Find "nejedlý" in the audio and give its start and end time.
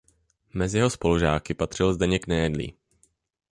2.27-2.73